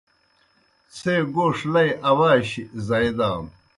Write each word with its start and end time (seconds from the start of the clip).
څھے 0.95 1.15
گوݜ 1.35 1.57
لئی 1.73 1.89
اواشیْ 2.09 2.63
زائی 2.87 3.11
دانوْ۔ 3.17 3.49